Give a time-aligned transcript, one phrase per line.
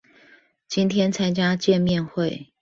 [0.67, 2.51] 今天參加見面會